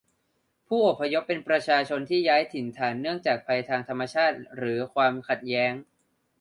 [0.67, 5.73] ผู้อพยพเป็นประชาชนที่ย้ายถิ่นฐานเนื่องจากภัยทางธรรมชาติหรือความขัดแย้ง